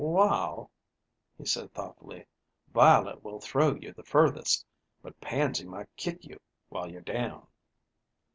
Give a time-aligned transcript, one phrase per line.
[0.03, 0.71] "Waal,"
[1.37, 2.25] he said thoughtfully,
[2.73, 4.65] "Violet will throw you the furthest,
[5.03, 6.39] but Pansy might kick you
[6.69, 7.45] while you're down."